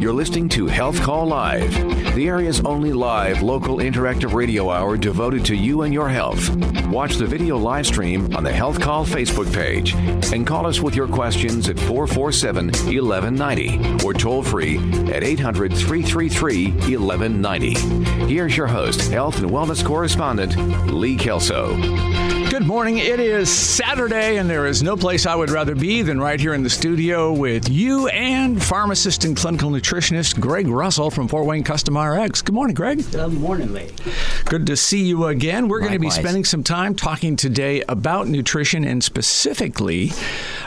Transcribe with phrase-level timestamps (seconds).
[0.00, 1.72] You're listening to Health Call Live,
[2.14, 6.48] the area's only live local interactive radio hour devoted to you and your health.
[6.86, 9.94] Watch the video live stream on the Health Call Facebook page
[10.32, 14.78] and call us with your questions at 447 1190 or toll free
[15.12, 17.74] at 800 333 1190.
[18.26, 20.56] Here's your host, health and wellness correspondent,
[20.92, 21.76] Lee Kelso.
[22.60, 22.98] Good morning.
[22.98, 26.52] It is Saturday, and there is no place I would rather be than right here
[26.52, 31.64] in the studio with you and pharmacist and clinical nutritionist Greg Russell from Fort Wayne
[31.64, 32.42] Custom RX.
[32.42, 33.02] Good morning, Greg.
[33.10, 33.88] Good morning, Lee.
[34.44, 35.68] Good to see you again.
[35.68, 40.10] We're going to be spending some time talking today about nutrition and specifically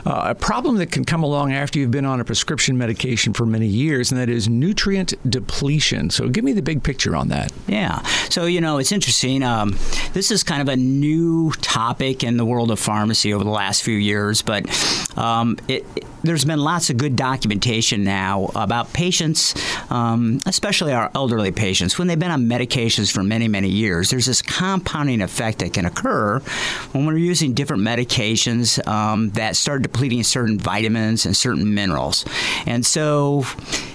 [0.03, 3.45] uh, a problem that can come along after you've been on a prescription medication for
[3.45, 6.09] many years, and that is nutrient depletion.
[6.09, 7.53] So, give me the big picture on that.
[7.67, 8.01] Yeah.
[8.31, 9.43] So, you know, it's interesting.
[9.43, 9.77] Um,
[10.13, 11.82] this is kind of a new topic
[12.23, 14.65] in the world of pharmacy over the last few years, but
[15.17, 15.85] um, it-
[16.23, 19.53] there's been lots of good documentation now about patients,
[19.91, 24.09] um, especially our elderly patients, when they've been on medications for many, many years.
[24.09, 26.39] There's this compounding effect that can occur
[26.93, 32.25] when we're using different medications um, that start depleting certain vitamins and certain minerals.
[32.65, 33.43] And so,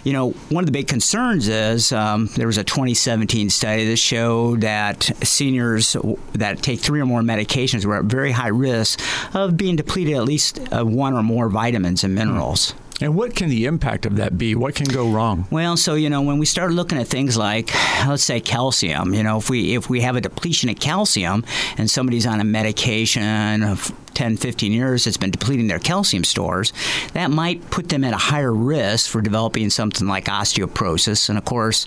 [0.04, 3.96] you know, one of the big concerns is um, there was a 2017 study that
[3.96, 5.96] showed that seniors
[6.34, 9.00] that take three or more medications were at very high risk
[9.34, 12.72] of being depleted at least uh, one or more vitamins and minerals.
[12.72, 12.78] Hmm.
[13.00, 14.56] And what can the impact of that be?
[14.56, 15.46] What can go wrong?
[15.50, 17.72] Well, so you know, when we start looking at things like,
[18.06, 21.44] let's say, calcium, you know, if we if we have a depletion of calcium
[21.76, 26.72] and somebody's on a medication of 10, 15 years that's been depleting their calcium stores,
[27.12, 31.44] that might put them at a higher risk for developing something like osteoporosis, and of
[31.44, 31.86] course.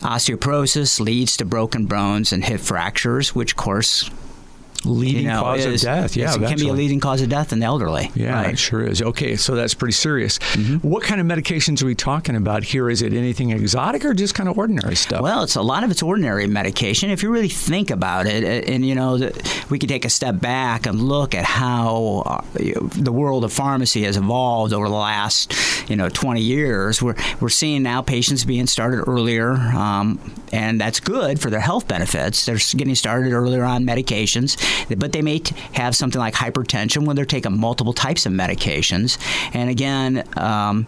[0.00, 4.10] Osteoporosis leads to broken bones and hip fractures, which, of course,
[4.84, 6.16] Leading you know, cause of death.
[6.16, 8.10] Yeah, it can be a leading cause of death in the elderly.
[8.14, 8.44] Yeah, right.
[8.44, 8.52] Mm-hmm.
[8.54, 9.02] it sure is.
[9.02, 10.38] Okay, so that's pretty serious.
[10.82, 12.88] What kind of medications are we talking about here?
[12.88, 15.20] Is it anything exotic or just kind of ordinary stuff?
[15.20, 17.10] Well, it's a lot of it's ordinary medication.
[17.10, 20.40] If you really think about it, and you know, the, we could take a step
[20.40, 25.54] back and look at how uh, the world of pharmacy has evolved over the last,
[25.90, 27.02] you know, 20 years.
[27.02, 30.18] We're we're seeing now patients being started earlier, um,
[30.52, 32.46] and that's good for their health benefits.
[32.46, 34.56] They're getting started earlier on medications,
[34.96, 39.18] but they may t- have something like hypertension when they're taking multiple types of medications.
[39.54, 40.24] And again.
[40.36, 40.86] Um,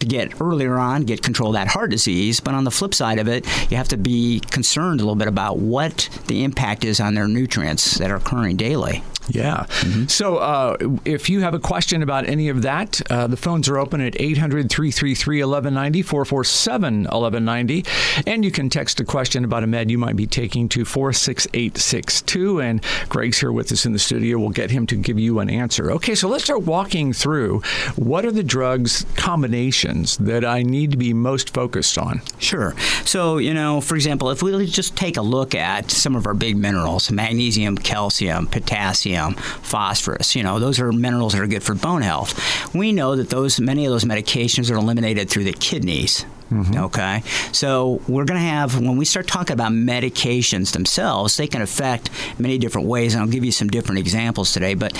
[0.00, 2.38] to get earlier on, get control of that heart disease.
[2.38, 5.26] But on the flip side of it, you have to be concerned a little bit
[5.26, 9.02] about what the impact is on their nutrients that are occurring daily.
[9.28, 9.66] Yeah.
[9.80, 10.06] Mm-hmm.
[10.06, 13.78] So uh, if you have a question about any of that, uh, the phones are
[13.78, 17.84] open at 800 333 1190, 447 1190.
[18.26, 22.60] And you can text a question about a med you might be taking to 46862.
[22.60, 24.38] And Greg's here with us in the studio.
[24.38, 25.90] We'll get him to give you an answer.
[25.92, 27.62] Okay, so let's start walking through
[27.96, 32.22] what are the drugs combinations that I need to be most focused on?
[32.38, 32.74] Sure.
[33.04, 36.34] So, you know, for example, if we just take a look at some of our
[36.34, 39.17] big minerals magnesium, calcium, potassium,
[39.62, 42.74] phosphorus, you know, those are minerals that are good for bone health.
[42.74, 46.24] We know that those many of those medications are eliminated through the kidneys.
[46.50, 46.78] Mm-hmm.
[46.84, 47.22] Okay.
[47.52, 52.10] So we're going to have, when we start talking about medications themselves, they can affect
[52.38, 53.14] many different ways.
[53.14, 54.74] And I'll give you some different examples today.
[54.74, 54.94] But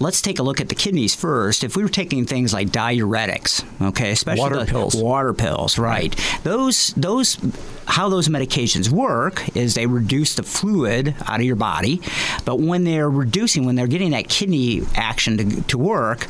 [0.00, 1.64] let's take a look at the kidneys first.
[1.64, 4.94] If we were taking things like diuretics, okay, especially Water pills.
[4.94, 6.14] water pills, right?
[6.42, 7.38] Those those
[7.86, 12.00] how those medications work is they reduce the fluid out of your body,
[12.44, 16.26] but when they're reducing, when they're getting that kidney action to, to work.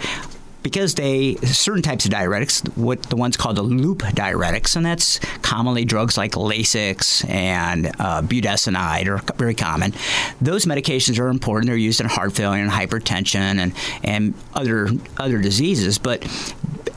[0.64, 5.20] Because they certain types of diuretics, what the ones called the loop diuretics, and that's
[5.42, 9.92] commonly drugs like Lasix and uh, bumetanide are very common.
[10.41, 11.69] Those medications are important.
[11.69, 14.88] They're used in heart failure and hypertension and and other
[15.19, 15.98] other diseases.
[15.98, 16.26] But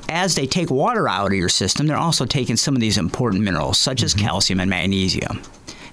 [0.09, 3.43] as they take water out of your system, they're also taking some of these important
[3.43, 5.41] minerals, such as calcium and magnesium.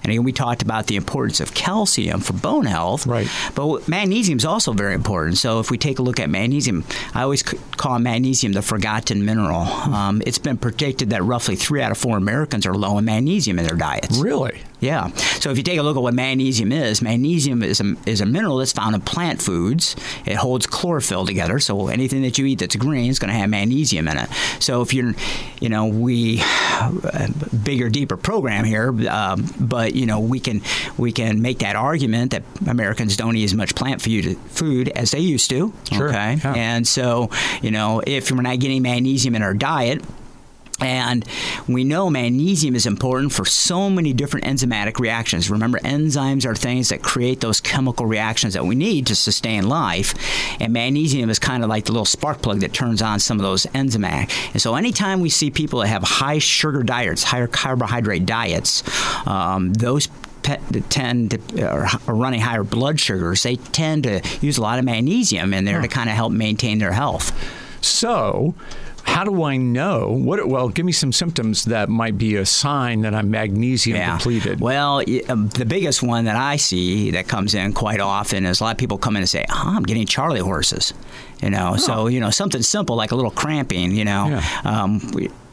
[0.05, 3.07] And again, we talked about the importance of calcium for bone health.
[3.07, 3.27] Right.
[3.55, 5.39] But magnesium is also very important.
[5.39, 6.83] So if we take a look at magnesium,
[7.15, 9.61] I always c- call magnesium the forgotten mineral.
[9.61, 13.59] Um, it's been predicted that roughly three out of four Americans are low in magnesium
[13.59, 14.17] in their diets.
[14.17, 14.61] Really?
[14.79, 15.07] Yeah.
[15.39, 18.25] So if you take a look at what magnesium is, magnesium is a, is a
[18.25, 19.95] mineral that's found in plant foods.
[20.25, 21.59] It holds chlorophyll together.
[21.59, 24.29] So anything that you eat that's green is going to have magnesium in it.
[24.59, 25.13] So if you're,
[25.59, 26.41] you know, we
[27.63, 30.61] bigger, deeper program here, um, but you know we can
[30.97, 35.11] we can make that argument that Americans don't eat as much plant food food as
[35.11, 35.73] they used to.
[35.91, 36.35] Sure, Okay.
[36.43, 36.53] yeah.
[36.53, 37.29] And so
[37.65, 40.01] you know if we're not getting magnesium in our diet
[40.79, 41.25] And
[41.69, 45.49] we know magnesium is important for so many different enzymatic reactions.
[45.49, 50.13] Remember, enzymes are things that create those chemical reactions that we need to sustain life.
[50.59, 53.43] And magnesium is kind of like the little spark plug that turns on some of
[53.43, 54.29] those enzymatic.
[54.51, 58.83] And so, anytime we see people that have high sugar diets, higher carbohydrate diets,
[59.25, 60.09] um, those
[60.89, 65.53] tend to are running higher blood sugars, they tend to use a lot of magnesium
[65.53, 65.83] in there huh.
[65.83, 67.31] to kind of help maintain their health.
[67.81, 68.55] So,
[69.03, 70.09] how do I know?
[70.09, 70.47] What?
[70.47, 74.17] Well, give me some symptoms that might be a sign that I'm magnesium yeah.
[74.17, 74.59] depleted.
[74.59, 78.63] Well, um, the biggest one that I see that comes in quite often is a
[78.63, 80.93] lot of people come in and say, oh, "I'm getting Charlie horses,"
[81.41, 81.73] you know.
[81.75, 81.77] Oh.
[81.77, 84.27] So you know something simple like a little cramping, you know.
[84.27, 84.61] Yeah.
[84.65, 84.99] Um,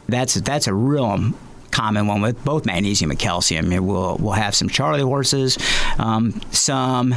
[0.09, 1.33] that's that's a real
[1.73, 3.69] common one with both magnesium and calcium.
[3.69, 5.57] We'll we'll have some Charlie horses,
[5.97, 7.15] um, some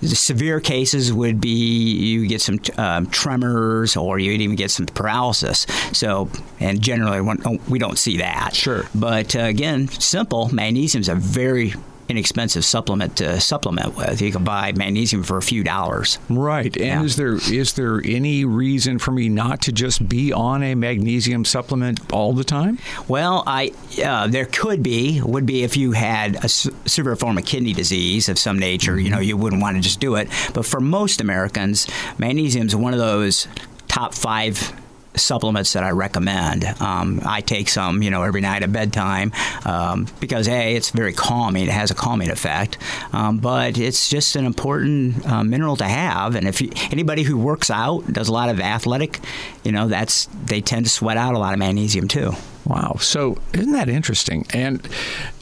[0.00, 4.86] the severe cases would be you get some um, tremors or you'd even get some
[4.86, 5.66] paralysis.
[5.92, 6.28] So,
[6.58, 7.20] and generally
[7.68, 8.54] we don't see that.
[8.54, 8.84] Sure.
[8.94, 11.74] But uh, again, simple magnesium is a very
[12.08, 14.20] inexpensive supplement to supplement with.
[14.20, 16.18] You can buy magnesium for a few dollars.
[16.28, 16.76] Right.
[16.76, 17.02] And yeah.
[17.02, 21.44] is there is there any reason for me not to just be on a magnesium
[21.44, 22.78] supplement all the time?
[23.08, 23.72] Well, I
[24.04, 28.28] uh, there could be would be if you had a severe form of kidney disease
[28.28, 28.98] of some nature.
[28.98, 30.28] You know, you wouldn't want to just do it.
[30.54, 31.86] But for most Americans,
[32.18, 33.48] magnesium is one of those
[33.88, 34.72] top five
[35.14, 36.64] supplements that I recommend.
[36.80, 39.32] Um, I take some, you know, every night at bedtime
[39.64, 41.64] um, because a it's very calming.
[41.64, 42.78] It has a calming effect,
[43.12, 46.34] um, but it's just an important uh, mineral to have.
[46.34, 49.20] And if you, anybody who works out does a lot of athletic,
[49.64, 52.32] you know, that's they tend to sweat out a lot of magnesium too.
[52.64, 52.96] Wow.
[53.00, 54.46] So, isn't that interesting?
[54.52, 54.86] And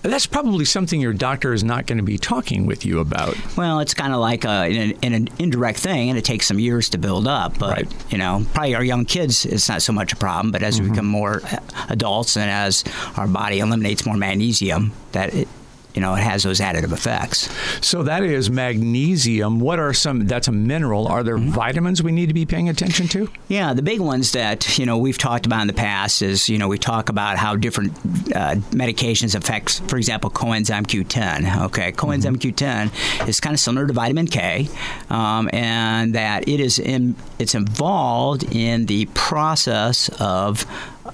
[0.03, 3.37] that's probably something your doctor is not going to be talking with you about.
[3.57, 6.89] Well, it's kind of like a, an, an, indirect thing, and it takes some years
[6.91, 7.59] to build up.
[7.59, 7.95] But, right.
[8.11, 10.51] you know, probably our young kids, it's not so much a problem.
[10.51, 10.85] But as mm-hmm.
[10.85, 11.43] we become more
[11.89, 12.85] adults and as
[13.17, 15.49] our body eliminates more magnesium, that it,
[15.95, 17.49] you know, it has those additive effects.
[17.85, 19.61] So that is magnesium.
[19.61, 20.27] What are some?
[20.27, 21.09] That's a mineral.
[21.09, 21.51] Are there mm-hmm.
[21.51, 23.31] vitamins we need to be paying attention to?
[23.49, 26.59] Yeah, the big ones that you know we've talked about in the past is you
[26.59, 27.93] know we talk about how different
[28.35, 31.65] uh, medications affect, for example, coenzyme Q10.
[31.67, 32.91] Okay, coenzyme mm-hmm.
[32.91, 34.69] Q10 is kind of similar to vitamin K,
[35.09, 40.67] um, and that it is in, it's involved in the process of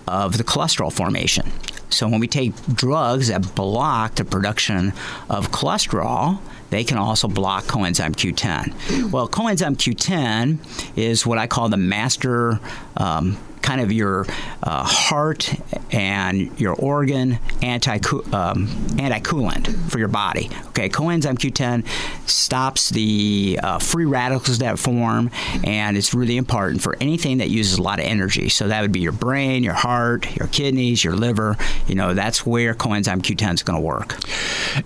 [0.06, 1.50] of the cholesterol formation.
[1.90, 4.92] So when we take drugs that block the production
[5.30, 6.40] of cholesterol,
[6.70, 9.12] they can also block coenzyme Q10.
[9.12, 10.58] Well, coenzyme Q10
[10.98, 12.60] is what I call the master
[12.96, 14.24] um, kind of your
[14.62, 15.52] uh, heart
[15.90, 17.98] and your organ anti
[18.32, 18.68] um,
[18.98, 20.48] anti-coolant for your body.
[20.68, 21.84] Okay, coenzyme Q10
[22.28, 25.30] stops the uh, free radicals that form,
[25.64, 28.48] and it's really important for anything that uses a lot of energy.
[28.48, 31.56] So that would be your brain, your heart, your kidneys, your liver.
[31.88, 34.16] You know, that's where coenzyme Q10 is going to work.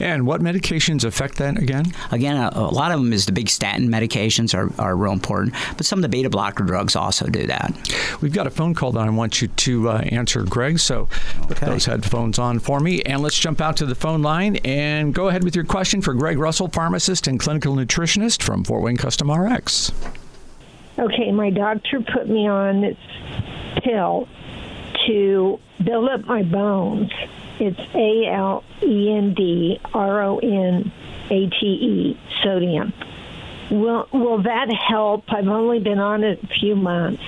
[0.00, 1.92] And what medications affect that again?
[2.10, 5.54] Again, a, a, lot of them is the big statin medications are, are real important,
[5.76, 7.74] but some of the beta blocker drugs also do that.
[8.20, 10.78] We've got a phone call that I want you to uh, answer, Greg.
[10.78, 11.08] So
[11.42, 11.46] okay.
[11.48, 13.02] put those headphones on for me.
[13.02, 16.14] And let's jump out to the phone line and go ahead with your question for
[16.14, 19.92] Greg Russell, pharmacist and clinical nutritionist from Fort Wayne Custom RX.
[20.98, 22.98] Okay, my doctor put me on this
[23.82, 24.28] pill
[25.06, 27.10] to build up my bones.
[27.58, 30.92] It's A L E N D R O N
[31.30, 32.92] A T E, sodium.
[33.70, 35.24] Will will that help?
[35.28, 37.22] I've only been on it a few months.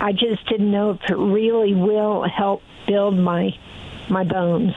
[0.00, 3.56] I just didn't know if it really will help build my
[4.08, 4.74] my bones.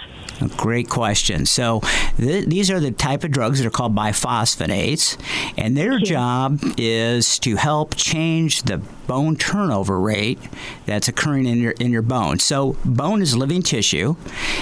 [0.55, 1.47] Great question.
[1.47, 1.81] So,
[2.17, 5.17] th- these are the type of drugs that are called biphosphonates,
[5.57, 10.37] and their job is to help change the bone turnover rate
[10.85, 12.37] that's occurring in your in your bone.
[12.37, 14.15] So, bone is living tissue,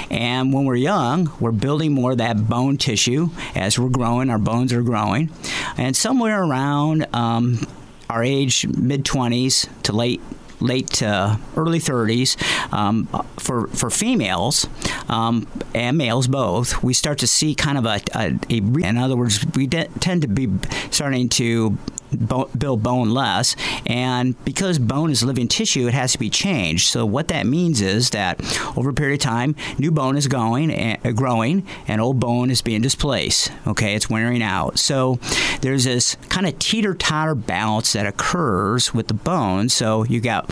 [0.09, 3.29] and when we're young, we're building more of that bone tissue.
[3.53, 5.29] As we're growing, our bones are growing,
[5.77, 7.67] and somewhere around um,
[8.09, 10.21] our age, mid 20s to late
[10.59, 12.35] late to early 30s
[12.73, 13.07] um,
[13.37, 14.67] for for females
[15.09, 19.15] um, and males both we start to see kind of a, a, a in other
[19.15, 20.49] words we de- tend to be
[20.91, 21.77] starting to
[22.15, 23.55] build bone less.
[23.85, 26.87] And because bone is living tissue, it has to be changed.
[26.87, 28.39] So what that means is that
[28.77, 32.61] over a period of time, new bone is going, uh, growing, and old bone is
[32.61, 33.51] being displaced.
[33.67, 34.79] Okay, it's wearing out.
[34.79, 35.19] So
[35.61, 39.69] there's this kind of teeter-totter balance that occurs with the bone.
[39.69, 40.49] So you got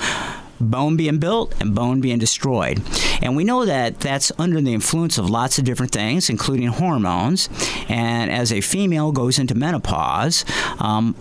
[0.59, 2.81] bone being built and bone being destroyed.
[3.21, 7.49] And we know that that's under the influence of lots of different things, including hormones.
[7.89, 10.45] And as a female goes into menopause,
[10.79, 11.15] um,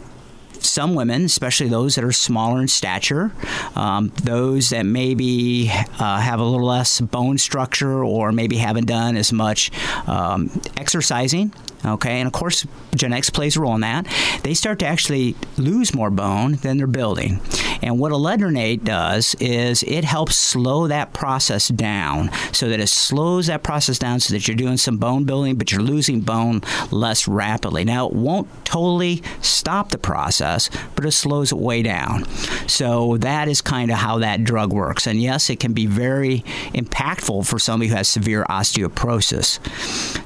[0.65, 3.33] some women, especially those that are smaller in stature,
[3.75, 9.17] um, those that maybe uh, have a little less bone structure or maybe haven't done
[9.17, 9.71] as much
[10.07, 11.53] um, exercising,
[11.85, 14.07] okay, and of course, genetics plays a role in that,
[14.43, 17.41] they start to actually lose more bone than they're building.
[17.83, 23.49] And what alendronate does is it helps slow that process down so that it slows
[23.49, 27.27] that process down so that you're doing some bone building, but you're losing bone less
[27.27, 27.85] rapidly.
[27.85, 32.25] Now, it won't totally stop the process, but it slows it way down.
[32.69, 35.07] So that is kind of how that drug works.
[35.07, 39.59] And yes, it can be very impactful for somebody who has severe osteoporosis.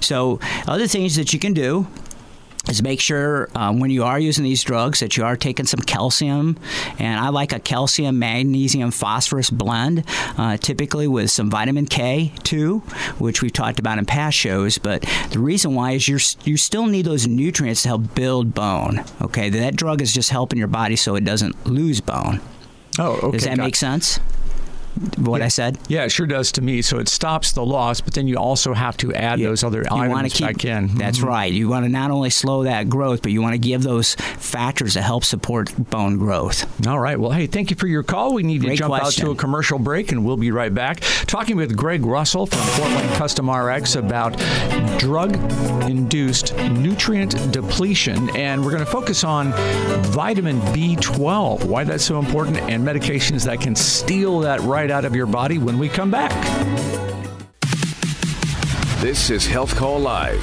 [0.02, 1.86] So, other things that you can do
[2.68, 5.80] is make sure um, when you are using these drugs that you are taking some
[5.80, 6.58] calcium.
[6.98, 10.04] And I like a calcium, magnesium, phosphorus blend,
[10.36, 12.82] uh, typically with some vitamin K2,
[13.20, 14.78] which we've talked about in past shows.
[14.78, 19.04] But the reason why is you you still need those nutrients to help build bone.
[19.20, 22.40] Okay, that drug is just helping your body so it doesn't lose bone.
[22.98, 23.30] Oh, okay.
[23.32, 24.20] Does that make sense?
[25.18, 25.44] What Yeah.
[25.46, 25.78] I said?
[25.88, 26.82] Yeah, it sure does to me.
[26.82, 29.96] So it stops the loss, but then you also have to add those other you
[29.96, 30.96] items back in.
[30.96, 31.24] That's Mhm.
[31.26, 31.52] right.
[31.52, 34.94] You want to not only slow that growth, but you want to give those factors
[34.94, 36.66] that help support bone growth.
[36.86, 37.18] All right.
[37.18, 38.32] Well, hey, thank you for your call.
[38.34, 41.00] We need to Great jump out to a commercial break, and we'll be right back.
[41.26, 44.36] Talking with Greg Russell from Fort Wayne Custom RX about
[44.98, 49.52] drug-induced nutrient depletion, and we're going to focus on
[50.12, 55.14] vitamin B12, why that's so important, and medications that can steal that right out of
[55.14, 56.32] your body when we come back.
[59.00, 60.42] This is Health Call Live.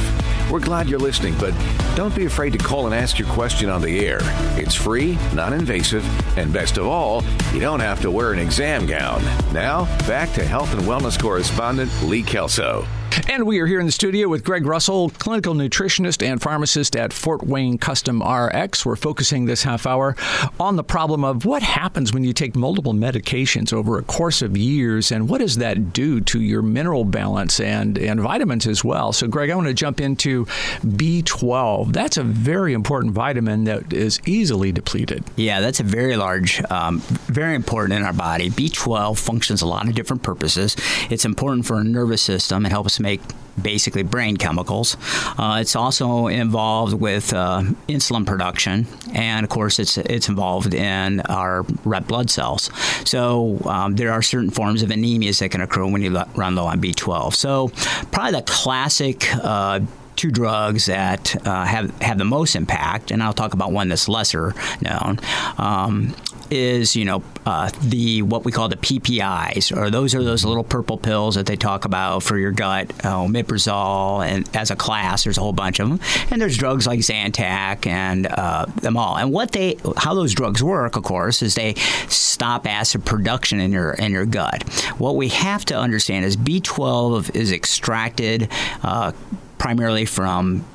[0.52, 1.54] We're glad you're listening, but
[1.96, 4.20] don't be afraid to call and ask your question on the air.
[4.58, 6.06] It's free, non invasive,
[6.38, 7.24] and best of all,
[7.54, 9.24] you don't have to wear an exam gown.
[9.52, 12.86] Now, back to health and wellness correspondent Lee Kelso.
[13.30, 17.14] And we are here in the studio with Greg Russell, clinical nutritionist and pharmacist at
[17.14, 18.86] Fort Wayne Custom RX.
[18.86, 20.16] We're focusing this half hour
[20.60, 24.58] on the problem of what happens when you take multiple medications over a course of
[24.58, 29.14] years and what does that do to your mineral balance and, and vitamins as well.
[29.14, 30.46] So, Greg, I want to jump into
[30.82, 31.94] B12.
[31.94, 35.24] That's a very important vitamin that is easily depleted.
[35.36, 38.50] Yeah, that's a very large, um, very important in our body.
[38.50, 40.76] B12 functions a lot of different purposes.
[41.12, 42.66] It's important for our nervous system.
[42.66, 43.22] It helps make
[43.62, 44.98] basically brain chemicals.
[45.38, 51.20] Uh, it's also involved with uh, insulin production, and of course, it's it's involved in
[51.22, 52.70] our red blood cells.
[53.06, 56.56] So um, there are certain forms of anemias that can occur when you lo- run
[56.56, 57.34] low on B12.
[57.36, 57.70] So
[58.12, 59.34] probably the classic.
[59.36, 59.82] Uh,
[60.16, 64.08] two drugs that uh, have have the most impact, and I'll talk about one that's
[64.08, 65.20] lesser known.
[65.58, 66.14] Um,
[66.54, 70.64] is you know uh, the what we call the PPIs, or those are those little
[70.64, 75.24] purple pills that they talk about for your gut, uh, omeprazole, and as a class,
[75.24, 76.00] there's a whole bunch of them.
[76.32, 79.18] And there's drugs like Zantac and uh, them all.
[79.18, 81.74] And what they, how those drugs work, of course, is they
[82.08, 84.64] stop acid production in your in your gut.
[84.98, 88.50] What we have to understand is B12 is extracted.
[88.82, 89.12] Uh,
[89.58, 90.66] primarily from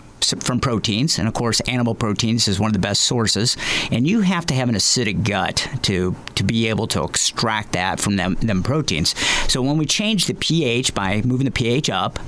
[0.41, 3.57] from proteins, and of course, animal proteins is one of the best sources.
[3.91, 8.01] And you have to have an acidic gut to to be able to extract that
[8.01, 9.15] from them them proteins.
[9.51, 12.19] So when we change the pH by moving the pH up,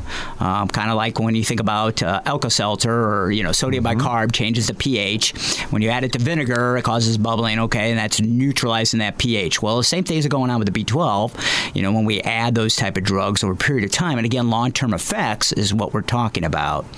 [0.40, 4.32] um, kind of like when you think about uh, Alka-Seltzer or you know sodium bicarb
[4.32, 5.60] changes the pH.
[5.70, 7.58] When you add it to vinegar, it causes bubbling.
[7.60, 9.62] Okay, and that's neutralizing that pH.
[9.62, 11.74] Well, the same things are going on with the B12.
[11.74, 14.24] You know, when we add those type of drugs over a period of time, and
[14.24, 16.90] again, long-term effects is what we're talking about.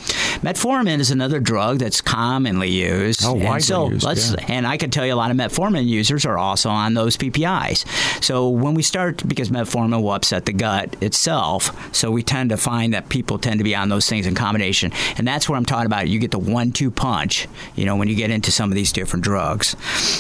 [0.42, 3.25] Metformin is another drug that's commonly used.
[3.25, 4.46] Oh, And so used, let's yeah.
[4.49, 7.84] and I can tell you a lot of metformin users are also on those PPIs.
[8.22, 12.56] So when we start, because metformin will upset the gut itself, so we tend to
[12.56, 15.64] find that people tend to be on those things in combination, and that's where I'm
[15.64, 16.08] talking about.
[16.08, 19.25] You get the one-two punch, you know, when you get into some of these different
[19.25, 19.76] drugs.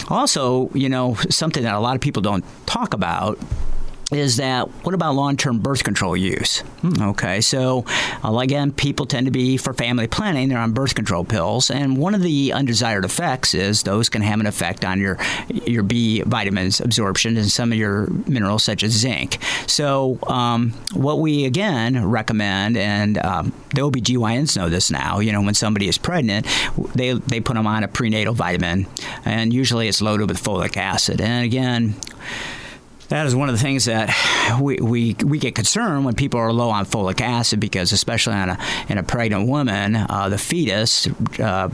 [0.08, 3.38] Also, you know, something that a lot of people don't talk about
[4.14, 6.62] is that what about long-term birth control use?
[7.00, 7.84] Okay, so
[8.24, 10.48] uh, again, people tend to be for family planning.
[10.48, 14.40] They're on birth control pills, and one of the undesired effects is those can have
[14.40, 18.92] an effect on your your B vitamins absorption and some of your minerals such as
[18.92, 19.38] zinc.
[19.66, 25.20] So um, what we again recommend, and um, the OBGYNs know this now.
[25.20, 26.46] You know, when somebody is pregnant,
[26.94, 28.86] they they put them on a prenatal vitamin,
[29.24, 31.20] and usually it's loaded with folic acid.
[31.20, 31.94] And again
[33.12, 34.08] that is one of the things that
[34.60, 38.50] we, we, we get concerned when people are low on folic acid because, especially on
[38.50, 41.06] a, in a pregnant woman, uh, the fetus,
[41.38, 41.68] uh,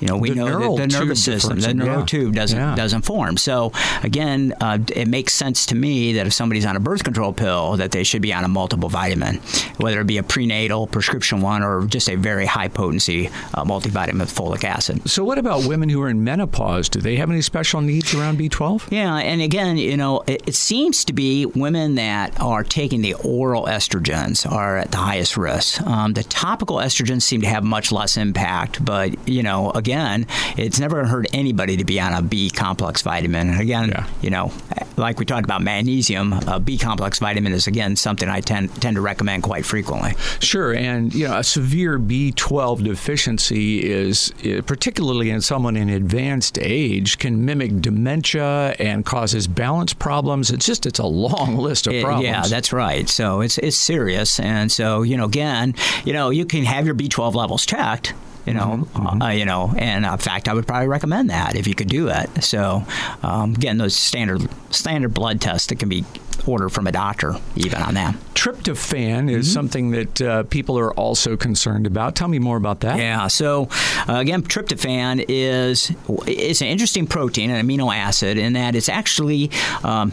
[0.00, 2.06] you know we The know that the nervous system, the neural yeah.
[2.06, 2.74] tube doesn't Yeah.
[2.74, 3.36] doesn't form.
[3.36, 3.72] So
[4.02, 7.76] again, uh, it makes sense to me that if somebody's on a birth control pill,
[7.78, 9.36] that they should be on a multiple vitamin,
[9.78, 14.20] whether it be a prenatal prescription one or just a very high potency uh, multivitamin
[14.20, 15.08] with folic acid.
[15.10, 16.88] So, what about women who are in menopause?
[16.88, 18.90] Do they have any special needs around B12?
[18.90, 23.14] Yeah, and again, you know, it, it seems to be women that are taking the
[23.14, 25.80] oral estrogens are at the highest risk.
[25.82, 30.26] Um, the topical estrogens seem to have much less impact, but you know, again,
[30.56, 33.50] it's never hurt anybody to be on a B complex vitamin.
[33.50, 34.06] And again, Yeah.
[34.20, 34.50] you know,
[34.96, 38.96] like we talked about magnesium, a B complex vitamin is again something I tend tend
[38.96, 40.14] to recommend quite frequently.
[40.40, 46.58] Sure, and you know, a severe B12 deficiency is, eh, particularly in someone in advanced
[46.60, 50.50] age, can mimic dementia and causes balance problems.
[50.50, 52.24] It's just it's a long list of It- problems.
[52.26, 53.08] Yeah, that's right.
[53.08, 56.94] So it's it's serious, and so you know, again, you know, you can have your
[56.94, 58.14] B12 levels checked.
[58.46, 61.56] You know, Mm-hmm, Uh, you know, and uh, in fact, I would probably recommend that
[61.56, 62.28] if you could do it.
[62.44, 62.84] So,
[63.22, 66.04] um, again, those standard standard blood tests that can be
[66.46, 68.14] ordered from a doctor, even on that.
[68.34, 69.52] Tryptophan is Mm-hmm.
[69.54, 72.16] something that uh, people are also concerned about.
[72.16, 72.98] Tell me more about that.
[72.98, 73.28] Yeah.
[73.28, 73.68] So
[74.06, 75.90] uh, again, tryptophan is
[76.26, 79.50] it's an interesting protein, an amino acid, in that it's actually
[79.82, 80.12] um,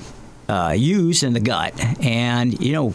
[0.52, 2.94] uh, used in the gut, and you know.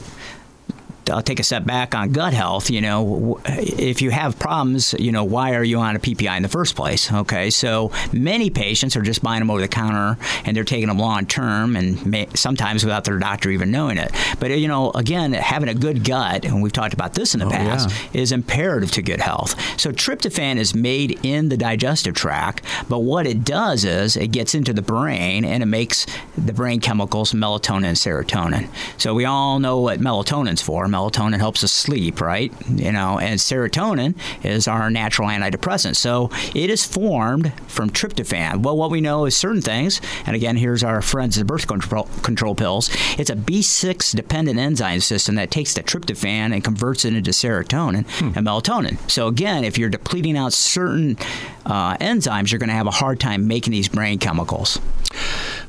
[1.10, 2.70] I'll take a step back on gut health.
[2.70, 6.42] You know, if you have problems, you know, why are you on a PPI in
[6.42, 7.12] the first place?
[7.12, 10.98] Okay, so many patients are just buying them over the counter and they're taking them
[10.98, 14.10] long term, and may, sometimes without their doctor even knowing it.
[14.40, 17.46] But you know, again, having a good gut, and we've talked about this in the
[17.46, 18.20] Oh, past, yeah.
[18.22, 19.54] is imperative to good health.
[19.80, 24.54] So tryptophan is made in the digestive tract, but what it does is it gets
[24.54, 28.68] into the brain and it makes the brain chemicals melatonin and serotonin.
[28.98, 30.86] So we all know what melatonin's for.
[30.96, 32.52] Melatonin helps us sleep, right?
[32.68, 35.96] You know, and serotonin is our natural antidepressant.
[35.96, 38.62] So it is formed from tryptophan.
[38.62, 42.04] Well, what we know is certain things, and again, here's our friends the birth control,
[42.22, 42.90] control pills.
[43.18, 48.06] It's a B6 dependent enzyme system that takes the tryptophan and converts it into serotonin
[48.20, 48.98] and melatonin.
[49.10, 51.18] So again, if you're depleting out certain
[51.66, 54.80] uh, enzymes, you're going to have a hard time making these brain chemicals.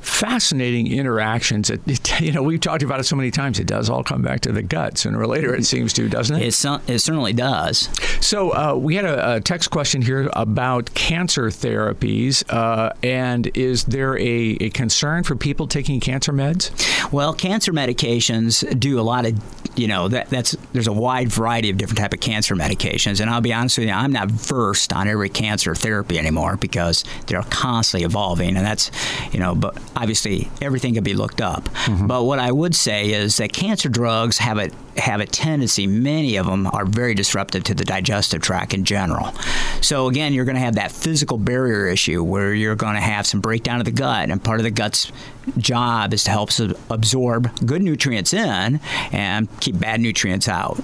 [0.01, 1.69] Fascinating interactions.
[1.69, 3.59] It, it- you know, we've talked about it so many times.
[3.59, 5.53] It does all come back to the gut sooner or later.
[5.55, 6.47] It seems to, doesn't it?
[6.47, 7.89] It, cer- it certainly does.
[8.25, 13.83] So uh, we had a, a text question here about cancer therapies, uh, and is
[13.85, 16.71] there a, a concern for people taking cancer meds?
[17.11, 19.35] Well, cancer medications do a lot of,
[19.77, 23.29] you know, that, that's there's a wide variety of different type of cancer medications, and
[23.29, 27.43] I'll be honest with you, I'm not versed on every cancer therapy anymore because they're
[27.43, 28.91] constantly evolving, and that's,
[29.31, 31.65] you know, but obviously everything can be looked up.
[31.65, 32.07] Mm-hmm.
[32.07, 36.37] But what I would say is that cancer drugs have a have a tendency, many
[36.37, 39.33] of them are very disruptive to the digestive tract in general.
[39.81, 43.27] So again, you're going to have that physical barrier issue where you're going to have
[43.27, 45.11] some breakdown of the gut, and part of the gut's
[45.57, 46.49] job is to help
[46.89, 48.79] absorb good nutrients in
[49.11, 50.81] and keep bad nutrients out.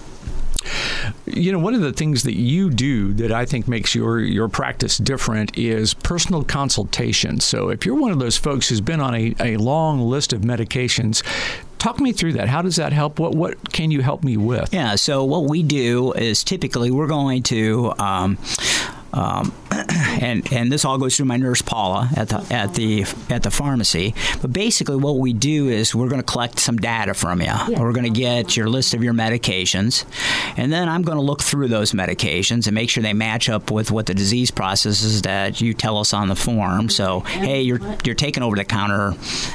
[1.25, 4.47] You know, one of the things that you do that I think makes your your
[4.47, 7.39] practice different is personal consultation.
[7.39, 10.41] So if you're one of those folks who's been on a, a long list of
[10.41, 11.23] medications,
[11.79, 12.47] talk me through that.
[12.47, 13.19] How does that help?
[13.19, 14.73] What what can you help me with?
[14.73, 14.95] Yeah.
[14.95, 17.93] So what we do is typically we're going to.
[17.99, 18.37] Um,
[19.13, 19.53] um,
[20.21, 23.51] and and this all goes through my nurse Paula at the at the at the
[23.51, 24.13] pharmacy.
[24.41, 27.53] But basically, what we do is we're going to collect some data from you.
[27.69, 30.05] We're going to get your list of your medications,
[30.57, 33.71] and then I'm going to look through those medications and make sure they match up
[33.71, 36.89] with what the disease processes that you tell us on the form.
[36.89, 39.11] So, hey, you're you're taking over the counter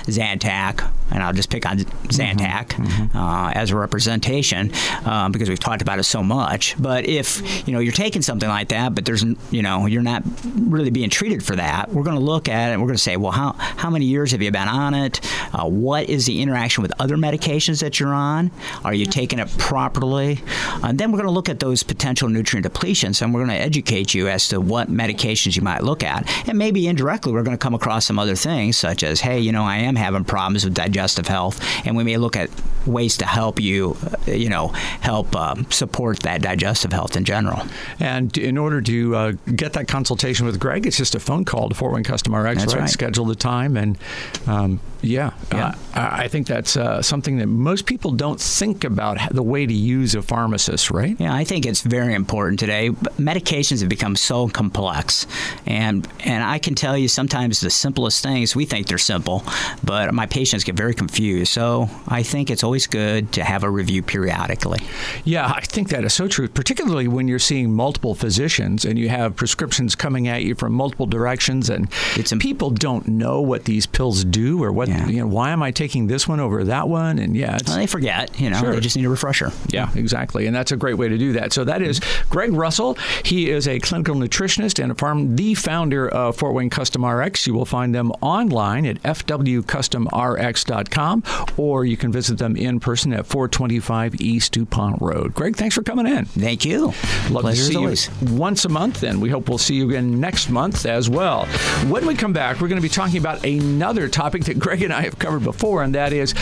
[0.06, 4.72] Zantac, and I'll just pick on Zantac uh, as a representation
[5.04, 6.74] um, because we've talked about it so much.
[6.78, 10.17] But if you know you're taking something like that, but there's you know you're not
[10.57, 13.02] really being treated for that, we're going to look at it and we're going to
[13.02, 15.20] say, well, how how many years have you been on it?
[15.52, 18.50] Uh, what is the interaction with other medications that you're on?
[18.84, 20.40] Are you taking it properly?
[20.82, 23.62] And then we're going to look at those potential nutrient depletions, and we're going to
[23.64, 27.56] educate you as to what medications you might look at, and maybe indirectly we're going
[27.56, 30.64] to come across some other things such as, hey, you know, I am having problems
[30.64, 32.50] with digestive health, and we may look at
[32.87, 37.62] ways to help you, uh, you know, help um, support that digestive health in general.
[38.00, 41.68] And in order to uh, get that consultation with Greg, it's just a phone call
[41.68, 42.80] to Fort Wayne Custom RX, That's right?
[42.82, 42.90] right.
[42.90, 43.98] Schedule the time, and
[44.46, 45.74] um, Yeah, yeah.
[45.94, 49.72] Uh, I think that's uh, something that most people don't think about the way to
[49.72, 51.16] use a pharmacist, right?
[51.20, 52.90] Yeah, I think it's very important today.
[52.90, 55.26] Medications have become so complex,
[55.66, 59.44] and and I can tell you sometimes the simplest things we think they're simple,
[59.84, 61.52] but my patients get very confused.
[61.52, 64.80] So I think it's always good to have a review periodically.
[65.24, 69.08] Yeah, I think that is so true, particularly when you're seeing multiple physicians and you
[69.08, 73.87] have prescriptions coming at you from multiple directions, and it's, people don't know what these
[73.87, 75.09] pills do or what yeah.
[75.09, 75.27] you know.
[75.27, 77.18] Why am I taking this one over that one?
[77.18, 78.40] And yeah, well, they forget.
[78.40, 78.72] You know, sure.
[78.72, 79.53] they just need a refresher.
[79.68, 81.53] Yeah, exactly, and that's a great way to do that.
[81.53, 82.96] So that is Greg Russell.
[83.24, 87.46] He is a clinical nutritionist and a farm, the founder of Fort Wayne Custom RX.
[87.46, 91.22] You will find them online at fwcustomrx.com,
[91.57, 95.35] or you can visit them in person at 425 East DuPont Road.
[95.35, 96.24] Greg, thanks for coming in.
[96.24, 96.92] Thank you.
[97.31, 100.20] Love Pleasure to see you once a month, and we hope we'll see you again
[100.20, 101.46] next month as well.
[101.88, 104.92] When we come back, we're going to be talking about another topic that Greg and
[104.92, 106.32] I have covered before, and that is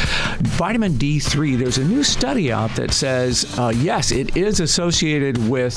[0.40, 1.58] vitamin D3.
[1.58, 5.76] There's a new study out that says, uh, yes, it is associated with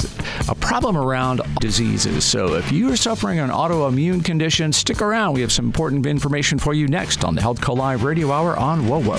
[0.50, 2.26] a problem around diseases.
[2.26, 5.34] So if you are suffering an autoimmune condition, stick around.
[5.34, 8.58] We have some important information for you next on the Health Call Live Radio Hour
[8.58, 9.18] on WOWO.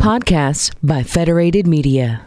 [0.00, 2.26] Podcasts by Federated Media.